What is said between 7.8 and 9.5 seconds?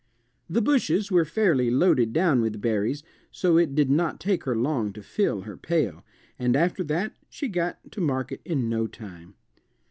to market in no time.